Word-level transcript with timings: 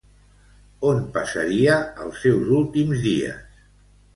On 0.91 1.03
passaria 1.17 1.75
els 2.07 2.25
seus 2.25 2.51
últims 2.63 3.07
dies? 3.07 3.65